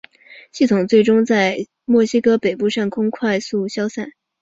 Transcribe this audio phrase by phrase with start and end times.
[0.51, 4.13] 系统最终在墨西哥北部上空快速消散。